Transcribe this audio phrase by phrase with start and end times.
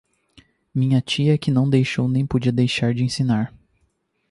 [0.73, 3.53] Minha tia é que não deixou nem podia deixar de ensinar